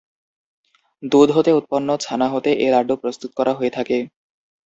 [1.03, 3.97] দুধ হতে উৎপন্ন ছানা হতে এ লাড্ডু প্রস্তুত করা হয়ে থাকে।